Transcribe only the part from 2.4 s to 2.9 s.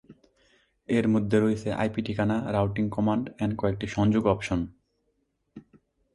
routing